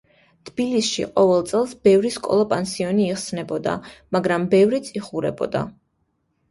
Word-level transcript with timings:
თბილისში 0.49 1.05
ყოველ 1.09 1.43
წელს 1.51 1.75
ბევრი 1.89 2.13
სკოლა-პანსიონი 2.17 3.07
იხსნებოდა, 3.11 3.77
მაგრამ 4.19 4.51
ბევრიც 4.57 4.95
იხურებოდა. 5.01 5.65